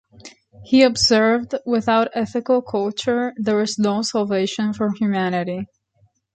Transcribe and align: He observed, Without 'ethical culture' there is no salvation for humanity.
He 0.63 0.81
observed, 0.81 1.53
Without 1.63 2.07
'ethical 2.15 2.63
culture' 2.63 3.35
there 3.37 3.61
is 3.61 3.77
no 3.77 4.01
salvation 4.01 4.73
for 4.73 4.89
humanity. 4.93 5.67